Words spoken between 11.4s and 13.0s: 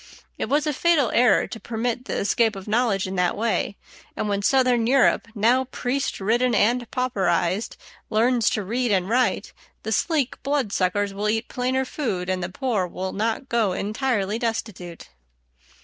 plainer food and the poor